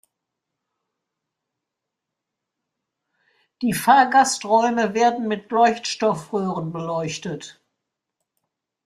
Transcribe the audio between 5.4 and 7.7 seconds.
Leuchtstoffröhren beleuchtet.